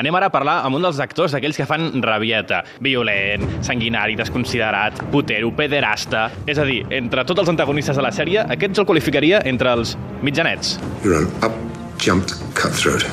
Anem 0.00 0.16
ara 0.16 0.30
a 0.30 0.32
parlar 0.32 0.54
amb 0.64 0.78
un 0.78 0.84
dels 0.86 0.96
actors, 1.04 1.34
aquells 1.36 1.58
que 1.60 1.66
fan 1.68 1.90
rabieta. 2.00 2.62
Violent, 2.80 3.42
sanguinari, 3.66 4.14
desconsiderat, 4.16 5.02
putero, 5.12 5.50
pederasta... 5.52 6.22
És 6.48 6.56
a 6.56 6.64
dir, 6.64 6.78
entre 6.96 7.26
tots 7.28 7.42
els 7.42 7.50
antagonistes 7.52 8.00
de 8.00 8.04
la 8.06 8.12
sèrie, 8.16 8.40
aquests 8.56 8.80
el 8.80 8.86
qualificaria 8.88 9.42
entre 9.50 9.74
els 9.76 9.92
mitjanets. 10.24 10.78
You're 11.04 11.20
an 11.20 11.28
up-jumped 11.44 12.32
cutthroat. 12.56 13.04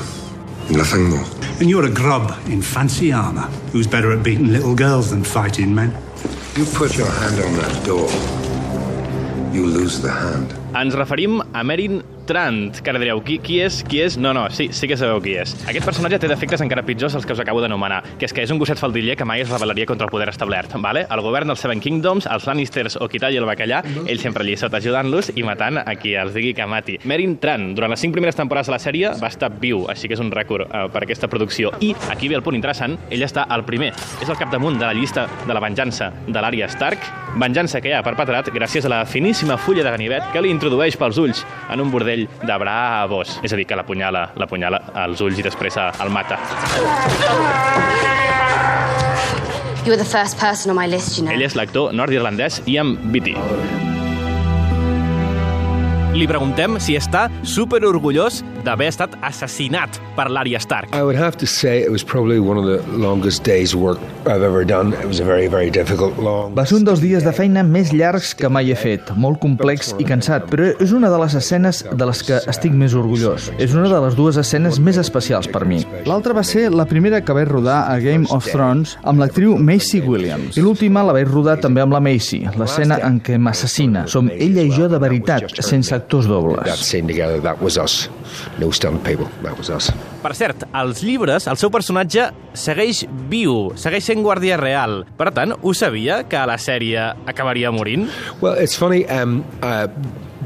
Nothing 0.72 1.10
more. 1.12 1.28
And 1.60 1.68
you're 1.68 1.92
a 1.92 1.92
grub 1.92 2.32
in 2.48 2.64
fancy 2.64 3.12
armour 3.12 3.52
who's 3.74 3.88
better 3.88 4.16
at 4.16 4.24
beating 4.24 4.54
little 4.56 4.76
girls 4.76 5.12
than 5.12 5.28
fighting 5.28 5.76
men. 5.76 5.92
You 6.56 6.64
put 6.72 6.96
your 6.96 7.12
hand 7.20 7.44
on 7.44 7.60
that 7.60 7.84
door, 7.84 8.08
you 9.52 9.68
lose 9.68 10.00
the 10.00 10.14
hand. 10.16 10.56
Ens 10.72 10.96
referim 10.96 11.42
a 11.52 11.68
Merin 11.68 12.00
Trant, 12.28 12.82
que 12.84 12.92
ara 12.92 13.00
direu, 13.00 13.22
qui, 13.24 13.38
qui 13.40 13.62
és? 13.64 13.80
Qui 13.88 14.02
és? 14.04 14.18
No, 14.20 14.34
no, 14.36 14.48
sí, 14.52 14.68
sí 14.76 14.90
que 14.90 14.98
sabeu 15.00 15.22
qui 15.24 15.38
és. 15.40 15.54
Aquest 15.72 15.86
personatge 15.88 16.20
té 16.20 16.28
defectes 16.28 16.62
encara 16.64 16.84
pitjors 16.84 17.16
als 17.16 17.26
que 17.26 17.32
us 17.32 17.40
acabo 17.40 17.62
d'anomenar, 17.64 18.02
que 18.20 18.28
és 18.28 18.34
que 18.36 18.44
és 18.44 18.52
un 18.52 18.60
gosset 18.60 18.80
faldiller 18.82 19.16
que 19.16 19.26
mai 19.26 19.46
es 19.46 19.52
rebel·laria 19.52 19.88
contra 19.88 20.10
el 20.10 20.12
poder 20.12 20.28
establert, 20.30 20.76
vale? 20.84 21.06
El 21.14 21.24
govern 21.24 21.48
dels 21.48 21.64
Seven 21.64 21.80
Kingdoms, 21.80 22.28
els 22.28 22.48
Lannisters 22.50 22.98
o 23.00 23.08
qui 23.08 23.22
talli 23.24 23.40
el 23.40 23.48
bacallà, 23.48 23.80
ell 24.04 24.20
sempre 24.20 24.44
allí 24.44 24.58
sota 24.60 24.82
ajudant-los 24.82 25.32
i 25.40 25.46
matant 25.48 25.80
a 25.86 25.96
qui 25.96 26.18
els 26.20 26.36
digui 26.36 26.52
que 26.58 26.68
mati. 26.68 26.98
Merin 27.08 27.38
Trant, 27.40 27.70
durant 27.78 27.96
les 27.96 28.04
cinc 28.04 28.18
primeres 28.18 28.36
temporades 28.36 28.68
de 28.68 28.76
la 28.76 28.82
sèrie, 28.84 29.14
va 29.22 29.32
estar 29.32 29.50
viu, 29.64 29.86
així 29.88 30.12
que 30.12 30.18
és 30.20 30.24
un 30.24 30.34
rècord 30.34 30.68
eh, 30.68 30.84
per 30.92 31.06
aquesta 31.06 31.32
producció. 31.32 31.72
I 31.80 31.94
aquí 32.12 32.28
ve 32.28 32.36
el 32.36 32.44
punt 32.44 32.60
interessant, 32.60 32.98
ell 33.10 33.24
està 33.24 33.48
al 33.48 33.64
primer. 33.64 33.94
És 34.20 34.28
el 34.28 34.40
capdamunt 34.40 34.80
de 34.82 34.86
la 34.90 34.96
llista 34.98 35.30
de 35.46 35.56
la 35.56 35.64
venjança 35.64 36.12
de 36.28 36.38
l'àrea 36.44 36.68
Stark, 36.72 37.08
venjança 37.38 37.80
que 37.82 37.92
ja 37.94 38.02
ha 38.02 38.06
perpetrat 38.06 38.52
gràcies 38.54 38.86
a 38.86 38.92
la 38.92 39.06
finíssima 39.06 39.58
fulla 39.62 39.86
de 39.86 39.94
ganivet 39.94 40.32
que 40.34 40.42
li 40.42 40.52
introdueix 40.52 40.98
pels 40.98 41.20
ulls 41.22 41.44
en 41.70 41.84
un 41.84 41.92
bordell 41.94 42.17
de 42.26 42.58
bravos. 42.58 43.38
És 43.46 43.54
a 43.54 43.60
dir, 43.60 43.68
que 43.70 43.78
l'apunyala, 43.78 44.32
l'apunyala 44.40 44.82
als 45.06 45.22
ulls 45.22 45.38
i 45.38 45.46
després 45.46 45.78
el 45.78 46.14
mata. 46.14 46.40
You 49.86 49.94
were 49.94 50.04
the 50.04 50.10
first 50.10 50.38
person 50.38 50.72
on 50.72 50.76
my 50.76 50.88
list, 50.88 51.18
you 51.18 51.24
know. 51.24 51.32
Ell 51.32 51.46
és 51.48 51.56
l'actor 51.56 51.94
nord-irlandès 51.96 52.60
Ian 52.68 52.98
Beattie. 53.14 53.77
Li 56.18 56.26
preguntem 56.26 56.80
si 56.82 56.96
està 56.98 57.28
super 57.46 57.78
orgullós 57.86 58.40
d'haver 58.66 58.88
estat 58.90 59.14
assassinat 59.22 60.00
per 60.16 60.32
l'Arya 60.34 60.58
Stark. 60.58 60.96
I 60.98 61.04
would 61.06 61.18
have 61.20 61.38
to 61.38 61.46
say 61.46 61.84
it 61.84 61.92
was 61.94 62.02
probably 62.02 62.40
one 62.42 62.58
of 62.58 62.66
the 62.66 62.82
longest 62.98 63.44
days 63.46 63.76
work 63.78 64.02
I've 64.26 64.42
ever 64.42 64.66
done. 64.66 64.98
It 64.98 65.06
was 65.06 65.20
a 65.22 65.28
very, 65.28 65.46
very 65.46 65.70
difficult, 65.70 66.18
long... 66.18 66.56
Va 66.58 66.66
ser 66.66 66.80
un 66.80 66.88
dels 66.88 67.04
dies 67.04 67.22
de 67.22 67.34
feina 67.38 67.62
més 67.62 67.92
llargs 67.94 68.32
que 68.34 68.50
mai 68.50 68.74
he 68.74 68.78
fet, 68.80 69.12
molt 69.14 69.38
complex 69.44 69.94
i 70.02 70.08
cansat, 70.10 70.48
però 70.50 70.72
és 70.82 70.96
una 70.98 71.12
de 71.14 71.20
les 71.22 71.36
escenes 71.38 71.84
de 71.86 72.10
les 72.10 72.24
que 72.26 72.42
estic 72.50 72.74
més 72.74 72.98
orgullós. 72.98 73.52
És 73.62 73.78
una 73.78 73.86
de 73.92 74.02
les 74.08 74.18
dues 74.18 74.42
escenes 74.42 74.82
més 74.82 74.98
especials 74.98 75.46
per 75.54 75.68
mi. 75.70 75.84
L'altra 76.10 76.34
va 76.34 76.42
ser 76.42 76.72
la 76.74 76.88
primera 76.90 77.22
que 77.22 77.38
vaig 77.38 77.46
rodar 77.52 77.84
a 77.92 78.00
Game 78.02 78.26
of 78.34 78.50
Thrones 78.50 78.96
amb 79.06 79.22
l'actriu 79.22 79.54
Macy 79.62 80.02
Williams. 80.02 80.58
I 80.58 80.66
l'última 80.66 81.06
la 81.06 81.14
vaig 81.20 81.30
rodar 81.30 81.60
també 81.62 81.86
amb 81.86 81.94
la 81.94 82.02
Macy, 82.02 82.42
l'escena 82.58 83.04
en 83.06 83.22
què 83.22 83.38
m'assassina. 83.38 84.08
Som 84.10 84.34
ella 84.34 84.66
i 84.66 84.74
jo 84.74 84.90
de 84.90 84.98
veritat, 85.06 85.62
sense 85.62 85.94
actors 86.08 86.26
That 86.26 86.32
dobles. 86.32 86.80
scene 86.80 87.08
together, 87.08 87.42
that 87.42 87.62
was 87.62 87.78
us. 87.78 88.10
No 88.60 88.72
stunt 88.72 89.04
people, 89.04 89.28
that 89.44 89.58
was 89.58 89.70
us. 89.70 89.92
Per 90.24 90.32
cert, 90.34 90.64
als 90.72 91.04
llibres, 91.04 91.48
el 91.48 91.58
seu 91.58 91.70
personatge 91.70 92.30
segueix 92.56 93.04
viu, 93.30 93.74
segueix 93.76 94.06
sent 94.08 94.24
guàrdia 94.24 94.58
real. 94.58 95.02
Per 95.18 95.32
tant, 95.36 95.54
ho 95.62 95.74
sabia 95.74 96.22
que 96.28 96.38
a 96.40 96.46
la 96.48 96.56
sèrie 96.58 97.10
acabaria 97.28 97.72
morint? 97.72 98.08
Well, 98.42 98.56
it's 98.58 98.78
funny. 98.78 99.04
Um, 99.12 99.44
uh, 99.62 99.88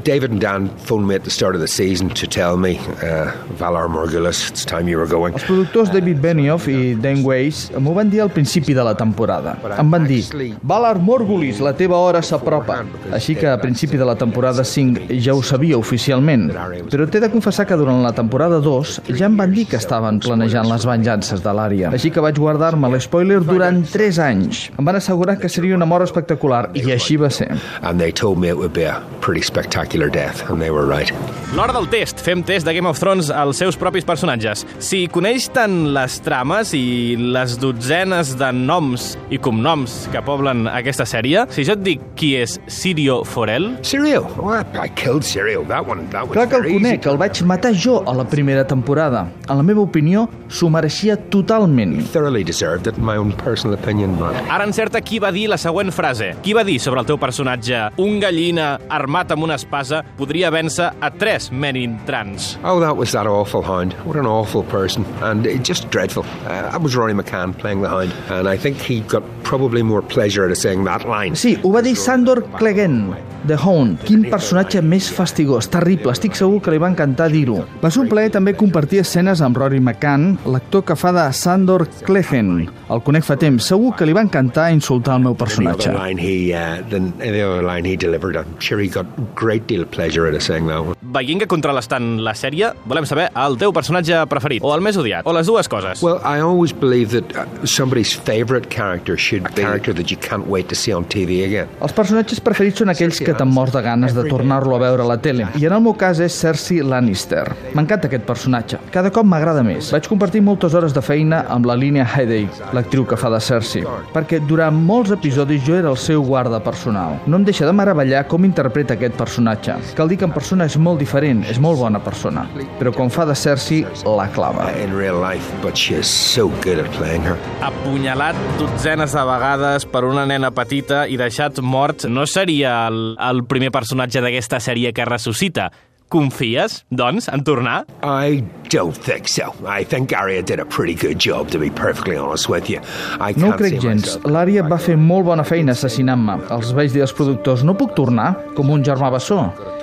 David 0.04 0.32
and 0.32 0.40
Dan 0.40 0.68
phoned 0.78 1.06
me 1.06 1.14
at 1.14 1.22
the 1.22 1.30
start 1.30 1.54
of 1.54 1.60
the 1.60 1.68
season 1.68 2.08
to 2.10 2.26
tell 2.26 2.56
me, 2.56 2.78
uh, 3.02 3.30
Valar 3.58 3.86
Morgulis, 3.88 4.50
it's 4.50 4.64
time 4.64 4.88
you 4.88 4.98
were 4.98 5.06
going. 5.06 5.34
Els 5.34 5.44
productors 5.44 5.92
David 5.92 6.18
Benioff 6.22 6.66
i 6.68 6.94
Dan 6.98 7.22
Weiss 7.22 7.68
m'ho 7.78 7.94
van 7.94 8.10
dir 8.10 8.22
al 8.24 8.32
principi 8.34 8.74
de 8.74 8.82
la 8.82 8.96
temporada. 8.98 9.54
Em 9.78 9.90
van 9.90 10.06
dir, 10.08 10.24
Valar 10.62 10.98
Morgulis, 10.98 11.60
la 11.62 11.74
teva 11.78 12.00
hora 12.02 12.22
s'apropa. 12.22 12.80
Així 13.14 13.36
que 13.38 13.46
a 13.46 13.58
principi 13.62 14.00
de 14.00 14.08
la 14.08 14.16
temporada 14.18 14.64
5 14.64 15.06
ja 15.22 15.36
ho 15.36 15.42
sabia 15.42 15.78
oficialment. 15.78 16.48
Però 16.90 17.06
t'he 17.06 17.22
de 17.22 17.30
confessar 17.30 17.68
que 17.70 17.78
durant 17.78 18.02
la 18.02 18.12
temporada 18.16 18.58
2 18.64 18.98
ja 19.12 19.28
em 19.30 19.38
van 19.38 19.54
dir 19.54 19.68
que 19.70 19.78
estaven 19.78 20.18
planejant 20.24 20.66
les 20.72 20.88
venjances 20.88 21.44
de 21.44 21.54
l'àrea. 21.54 21.92
Així 21.94 22.10
que 22.10 22.24
vaig 22.24 22.40
guardar-me 22.42 22.90
l'espoiler 22.90 23.38
durant 23.46 23.84
3 23.92 24.18
anys. 24.26 24.66
Em 24.74 24.84
van 24.84 24.98
assegurar 24.98 25.38
que 25.38 25.52
seria 25.52 25.78
una 25.78 25.86
mort 25.86 26.08
espectacular 26.08 26.64
i 26.74 26.88
així 26.90 27.20
va 27.20 27.30
ser. 27.30 27.52
And 27.82 28.00
they 28.02 28.10
told 28.10 28.42
me 28.42 28.48
it 28.50 28.58
would 28.58 28.74
be 28.74 28.88
a 28.88 28.98
pretty 29.20 29.42
spectacular 29.46 29.91
death, 30.10 30.48
and 30.48 30.60
they 30.60 30.70
were 30.70 30.86
right. 30.86 31.12
L'hora 31.52 31.72
del 31.72 31.88
test. 31.92 32.20
Fem 32.24 32.42
test 32.42 32.64
de 32.64 32.72
Game 32.72 32.88
of 32.88 32.98
Thrones 32.98 33.28
als 33.30 33.58
seus 33.60 33.76
propis 33.76 34.06
personatges. 34.08 34.64
Si 34.80 35.04
coneix 35.12 35.50
tant 35.52 35.92
les 35.92 36.14
trames 36.24 36.72
i 36.72 37.14
les 37.20 37.58
dotzenes 37.60 38.32
de 38.40 38.48
noms 38.56 39.12
i 39.28 39.36
cognoms 39.42 40.06
que 40.12 40.22
poblen 40.24 40.64
aquesta 40.70 41.04
sèrie, 41.04 41.44
si 41.52 41.66
jo 41.68 41.76
et 41.76 41.82
dic 41.84 42.06
qui 42.16 42.32
és 42.40 42.56
Sirio 42.72 43.18
Forel, 43.28 43.68
Serial? 43.84 44.24
Oh, 44.40 44.54
I, 44.56 44.88
killed 44.96 45.26
Serial. 45.28 45.66
That 45.68 45.84
one, 45.86 46.08
that 46.10 46.24
was 46.24 46.38
Clar 46.38 46.48
que 46.48 46.62
el 46.62 46.68
conec, 46.78 47.10
el 47.12 47.20
vaig 47.20 47.42
matar 47.44 47.74
jo 47.76 48.00
a 48.08 48.16
la 48.16 48.24
primera 48.24 48.64
temporada. 48.66 49.26
En 49.48 49.60
la 49.60 49.66
meva 49.66 49.84
opinió, 49.84 50.24
s'ho 50.48 50.70
mereixia 50.72 51.18
totalment. 51.28 51.98
Thoroughly 52.14 52.44
deserved 52.48 52.88
it, 52.88 52.96
in 52.96 53.04
my 53.04 53.18
own 53.20 53.36
personal 53.44 53.76
opinion, 53.76 54.16
but 54.16 54.32
ara 54.48 54.64
encerta 54.64 55.02
qui 55.04 55.20
va 55.20 55.32
dir 55.34 55.48
la 55.52 55.60
següent 55.60 55.92
frase. 55.92 56.32
Qui 56.42 56.56
va 56.56 56.64
dir 56.64 56.78
sobre 56.80 57.04
el 57.04 57.12
teu 57.12 57.20
personatge 57.20 57.90
un 58.00 58.18
gallina 58.22 58.78
armat 58.88 59.36
amb 59.36 59.44
una 59.44 59.60
espasa 59.60 59.81
podria 60.18 60.50
vèncer 60.54 60.92
a 61.00 61.10
tres 61.10 61.50
Menin 61.50 61.98
Trans? 62.06 62.58
Oh, 62.64 62.78
that 62.80 62.96
was 62.96 63.12
that 63.12 63.26
awful 63.26 63.62
hound. 63.62 63.94
What 64.04 64.16
an 64.16 64.26
awful 64.26 64.62
person. 64.62 65.04
And 65.22 65.46
it, 65.46 65.62
just 65.64 65.90
dreadful. 65.90 66.24
Uh, 66.44 66.70
that 66.70 66.80
was 66.82 66.94
Rory 66.96 67.14
McCann 67.14 67.56
playing 67.56 67.82
the 67.82 67.88
hound. 67.88 68.12
And 68.30 68.48
I 68.48 68.56
think 68.56 68.76
he 68.78 69.00
got 69.00 69.22
probably 69.42 69.82
more 69.82 70.02
pleasure 70.02 70.44
out 70.44 70.50
of 70.50 70.58
saying 70.58 70.84
that 70.84 71.06
line. 71.08 71.34
Sí, 71.34 71.56
ho 71.62 71.72
va 71.72 71.82
dir 71.82 71.96
Sandor 71.96 72.44
Clegane, 72.58 73.14
The 73.46 73.56
Hound. 73.58 73.98
Quin 74.06 74.22
personatge 74.30 74.78
més 74.86 75.08
fastigós, 75.10 75.66
terrible. 75.72 76.12
Estic 76.14 76.36
segur 76.38 76.60
que 76.62 76.70
li 76.70 76.78
va 76.78 76.86
encantar 76.92 77.26
dir-ho. 77.32 77.64
Va 77.82 77.90
ser 77.90 78.04
un 78.04 78.08
plaer 78.12 78.30
també 78.30 78.52
compartir 78.54 79.00
escenes 79.02 79.40
amb 79.42 79.58
Rory 79.58 79.80
McCann, 79.82 80.36
l'actor 80.46 80.84
que 80.86 80.94
fa 80.94 81.10
de 81.16 81.24
Sandor 81.34 81.88
Clegane. 82.06 82.68
El 82.92 83.02
conec 83.02 83.24
fa 83.26 83.34
temps. 83.40 83.66
Segur 83.72 83.96
que 83.98 84.06
li 84.06 84.14
va 84.14 84.22
encantar 84.22 84.68
insultar 84.70 85.16
el 85.18 85.24
meu 85.26 85.34
The 85.34 85.42
other 85.42 85.48
personatge. 85.48 85.88
line 85.96 86.18
he, 86.22 86.52
uh, 86.54 86.82
the, 86.88 87.00
the 87.18 87.42
other 87.42 87.62
line 87.66 87.84
he 87.84 87.96
delivered, 87.96 88.36
I'm 88.36 88.60
sure 88.60 88.78
he 88.78 88.86
got 88.88 89.06
great 89.34 89.66
of 89.80 89.88
pleasure 89.90 90.28
of 90.28 90.42
saying 90.42 90.66
that 90.68 90.80
one. 90.84 90.96
Veient 91.12 91.40
que 91.40 91.46
contrales 91.48 91.88
tant 91.88 92.20
la 92.24 92.34
sèrie, 92.36 92.72
volem 92.88 93.06
saber 93.08 93.30
el 93.36 93.56
teu 93.60 93.72
personatge 93.72 94.20
preferit, 94.28 94.64
o 94.64 94.72
el 94.74 94.84
més 94.84 94.96
odiat, 95.00 95.26
o 95.28 95.32
les 95.32 95.46
dues 95.48 95.68
coses. 95.68 96.02
Well, 96.02 96.20
I 96.24 96.40
always 96.44 96.72
believe 96.72 97.12
that 97.12 97.32
uh, 97.36 97.46
somebody's 97.64 98.12
favourite 98.12 98.68
character 98.68 99.16
should 99.16 99.44
be 99.54 99.62
a 99.62 99.64
character 99.64 99.94
that 99.94 100.10
you 100.10 100.16
can't 100.16 100.46
wait 100.48 100.68
to 100.68 100.76
see 100.76 100.92
on 100.92 101.04
TV 101.04 101.44
again. 101.46 101.68
Els 101.80 101.92
personatges 101.96 102.40
preferits 102.44 102.82
són 102.82 102.92
aquells 102.92 103.20
que 103.22 103.34
te'n 103.36 103.48
mors 103.48 103.72
de 103.72 103.82
ganes 103.84 104.16
de 104.16 104.24
tornar-lo 104.28 104.76
a 104.76 104.82
veure 104.82 105.04
a 105.04 105.08
la 105.08 105.18
tele. 105.22 105.48
I 105.60 105.68
en 105.68 105.76
el 105.76 105.84
meu 105.84 105.94
cas 105.98 106.20
és 106.20 106.34
Cersei 106.42 106.82
Lannister. 106.82 107.44
M'encanta 107.76 108.08
aquest 108.10 108.26
personatge. 108.28 108.80
Cada 108.94 109.12
cop 109.14 109.28
m'agrada 109.28 109.62
més. 109.66 109.92
Vaig 109.94 110.08
compartir 110.10 110.42
moltes 110.42 110.74
hores 110.74 110.96
de 110.96 111.02
feina 111.04 111.44
amb 111.52 111.68
la 111.68 111.76
línia 111.78 112.06
Headache, 112.08 112.72
l'actriu 112.74 113.06
que 113.06 113.18
fa 113.20 113.30
de 113.32 113.40
Cersei, 113.40 113.86
perquè 114.14 114.40
durant 114.48 114.74
molts 114.74 115.12
episodis 115.14 115.62
jo 115.66 115.76
era 115.78 115.92
el 115.92 116.00
seu 116.00 116.24
guarda 116.26 116.58
personal. 116.64 117.20
No 117.26 117.38
em 117.38 117.46
deixa 117.46 117.68
de 117.68 117.72
meravellar 117.76 118.26
com 118.30 118.44
interpreta 118.48 118.96
aquest 118.96 119.14
personatge. 119.20 119.61
Cal 119.96 120.10
dir 120.10 120.18
que 120.20 120.26
en 120.26 120.34
persona 120.34 120.66
és 120.68 120.76
molt 120.80 121.00
diferent, 121.02 121.44
és 121.50 121.60
molt 121.62 121.78
bona 121.80 122.00
persona, 122.02 122.46
però 122.80 122.92
quan 122.94 123.12
fa 123.12 123.26
de 123.28 123.36
Cersei, 123.38 123.84
la 124.06 124.26
clava. 124.34 124.68
In 124.82 124.96
real 124.98 125.20
life, 125.22 125.52
but 125.62 125.78
she 125.78 125.94
is 125.98 126.10
so 126.10 126.48
good 126.64 126.82
at 126.82 126.90
playing 126.96 127.22
her. 127.28 127.36
Apunyalat 127.62 128.38
dotzenes 128.60 129.14
de 129.14 129.24
vegades 129.28 129.86
per 129.86 130.04
una 130.08 130.26
nena 130.26 130.52
petita 130.54 131.04
i 131.06 131.18
deixat 131.20 131.62
mort, 131.62 132.08
no 132.10 132.26
seria 132.26 132.82
el, 132.88 133.14
el 133.20 133.46
primer 133.48 133.70
personatge 133.74 134.22
d'aquesta 134.24 134.60
sèrie 134.62 134.92
que 134.96 135.06
ressuscita. 135.08 135.70
Confies, 136.12 136.82
doncs, 136.92 137.30
en 137.32 137.40
tornar? 137.42 137.86
I 138.04 138.42
don't 138.68 138.92
think 138.92 139.28
so. 139.28 139.54
I 139.64 139.82
think 139.82 140.12
Arya 140.12 140.42
did 140.42 140.60
a 140.60 140.66
pretty 140.66 140.94
good 140.94 141.18
job, 141.18 141.50
to 141.52 141.58
be 141.58 141.70
perfectly 141.70 142.16
honest 142.16 142.50
with 142.50 142.68
you. 142.68 142.80
I 143.18 143.32
No 143.36 143.46
ho 143.46 143.52
can't 143.52 143.62
crec 143.62 143.70
see 143.70 143.78
gens. 143.80 144.18
L'Ària 144.28 144.62
va 144.68 144.76
fer 144.76 144.98
molt 145.00 145.24
bona 145.30 145.44
feina 145.48 145.72
assassinant-me. 145.72 146.36
Els 146.52 146.74
vaig 146.76 146.92
dir 146.92 147.00
als 147.06 147.16
productors, 147.16 147.64
no 147.64 147.72
puc 147.80 147.96
tornar 147.96 148.34
com 148.58 148.68
un 148.76 148.84
germà 148.84 149.08
bessó? 149.14 149.40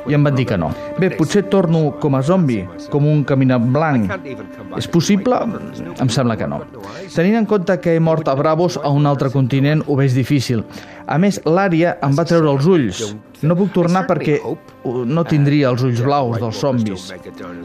I 0.10 0.18
em 0.18 0.24
van 0.26 0.36
dir 0.36 0.46
que 0.50 0.58
no. 0.58 0.72
Bé, 1.00 1.12
potser 1.18 1.44
torno 1.52 1.92
com 2.02 2.18
a 2.18 2.22
zombi, 2.26 2.60
com 2.90 3.06
un 3.08 3.24
caminant 3.28 3.70
blanc. 3.74 4.12
És 4.78 4.88
possible? 4.90 5.38
Em 6.00 6.10
sembla 6.10 6.38
que 6.40 6.48
no. 6.50 6.64
Tenint 7.14 7.40
en 7.44 7.50
compte 7.50 7.78
que 7.84 7.96
he 7.96 8.04
mort 8.04 8.28
a 8.28 8.36
Bravos 8.40 8.80
a 8.82 8.90
un 8.94 9.06
altre 9.10 9.32
continent, 9.34 9.84
ho 9.88 9.98
veig 10.00 10.16
difícil. 10.18 10.64
A 11.10 11.18
més, 11.22 11.40
l'Ària 11.46 11.98
em 12.06 12.16
va 12.18 12.26
treure 12.30 12.52
els 12.52 12.68
ulls. 12.70 13.04
No 13.42 13.56
puc 13.56 13.72
tornar 13.76 14.06
perquè 14.10 14.40
no 15.10 15.26
tindria 15.26 15.70
els 15.74 15.86
ulls 15.86 16.02
blaus 16.06 16.40
dels 16.42 16.60
zombis. 16.60 17.12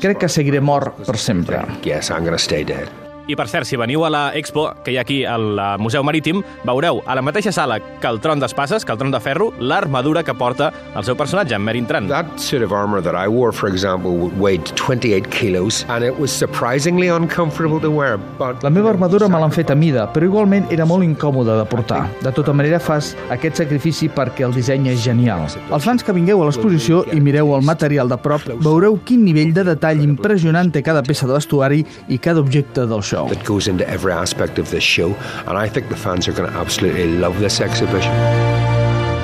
Crec 0.03 0.25
que 0.25 0.33
seguiré 0.33 0.61
mort 0.61 1.05
per 1.05 1.19
sempre. 1.19 1.65
Yes, 1.85 2.13
I'm 2.13 2.29
to 2.29 2.39
stay 2.39 2.65
dead. 2.65 3.04
I 3.27 3.37
per 3.37 3.47
cert, 3.49 3.65
si 3.65 3.79
veniu 3.81 4.03
a 4.05 4.11
la 4.13 4.23
Expo, 4.37 4.67
que 4.85 4.93
hi 4.93 4.99
ha 4.99 5.03
aquí 5.05 5.23
al 5.25 5.57
eh, 5.57 5.67
Museu 5.81 6.03
Marítim, 6.05 6.43
veureu 6.69 6.99
a 7.09 7.15
la 7.17 7.23
mateixa 7.25 7.53
sala 7.57 7.79
que 7.81 8.09
el 8.11 8.19
tron 8.21 8.41
d'espases, 8.43 8.85
que 8.85 8.93
el 8.93 8.99
tron 9.01 9.15
de 9.15 9.21
ferro, 9.21 9.47
l'armadura 9.59 10.23
que 10.23 10.35
porta 10.37 10.71
el 10.95 11.07
seu 11.09 11.17
personatge, 11.17 11.55
en 11.57 11.65
Meryn 11.65 11.87
Tran. 11.89 12.09
That 12.11 12.37
suit 12.37 12.61
of 12.61 12.75
armour 12.77 13.01
that 13.01 13.17
I 13.17 13.29
wore, 13.29 13.53
for 13.53 13.71
example, 13.71 14.29
weighed 14.37 14.69
28 14.77 15.31
kilos, 15.33 15.87
and 15.89 16.05
it 16.05 16.19
was 16.21 16.31
surprisingly 16.31 17.09
uncomfortable 17.09 17.81
to 17.81 17.91
wear. 17.91 18.19
But 18.39 18.63
La 18.63 18.69
meva 18.71 18.93
armadura 18.93 19.29
me 19.29 19.41
l'han 19.41 19.55
fet 19.57 19.73
a 19.73 19.79
mida, 19.79 20.05
però 20.13 20.29
igualment 20.29 20.69
era 20.75 20.85
molt 20.85 21.09
incòmode 21.09 21.57
de 21.57 21.65
portar. 21.71 22.03
De 22.21 22.33
tota 22.37 22.53
manera, 22.53 22.77
fas 22.79 23.15
aquest 23.33 23.63
sacrifici 23.63 24.11
perquè 24.13 24.45
el 24.45 24.53
disseny 24.53 24.91
és 24.93 25.01
genial. 25.01 25.49
Els 25.71 25.89
fans 25.89 26.05
que 26.05 26.13
vingueu 26.13 26.45
a 26.45 26.51
l'exposició 26.51 27.07
i 27.17 27.23
mireu 27.25 27.55
el 27.57 27.65
material 27.65 28.13
de 28.13 28.21
prop, 28.21 28.45
veureu 28.61 29.01
quin 29.09 29.25
nivell 29.25 29.57
de 29.57 29.65
detall 29.73 30.05
impressionant 30.05 30.69
té 30.77 30.85
cada 30.85 31.01
peça 31.07 31.25
de 31.25 31.39
vestuari 31.39 31.81
i 32.13 32.21
cada 32.21 32.45
objecte 32.45 32.85
del 32.85 33.01
show. 33.15 33.29
that 33.29 33.45
goes 33.45 33.69
into 33.69 33.89
every 33.89 34.13
aspect 34.13 34.59
of 34.59 34.71
this 34.71 34.85
show, 34.85 35.15
and 35.47 35.57
I 35.59 35.69
think 35.69 35.89
the 35.89 35.97
fans 35.97 36.29
are 36.29 36.33
going 36.33 36.51
to 36.51 36.59
absolutely 36.59 37.17
love 37.19 37.39
this 37.41 37.61
exhibition. 37.61 38.13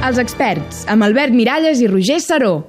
Els 0.02 0.18
experts, 0.18 0.84
amb 0.88 1.04
Albert 1.04 1.34
Miralles 1.36 1.82
i 1.82 1.86
Roger 1.86 2.20
Saró. 2.24 2.64